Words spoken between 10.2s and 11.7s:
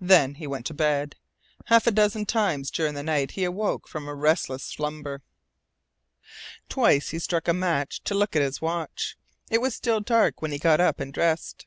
when he got up and dressed.